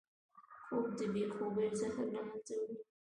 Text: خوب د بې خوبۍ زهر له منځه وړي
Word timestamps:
خوب 0.63 0.85
د 0.97 0.99
بې 1.13 1.23
خوبۍ 1.33 1.69
زهر 1.79 2.05
له 2.13 2.21
منځه 2.27 2.53
وړي 2.61 2.77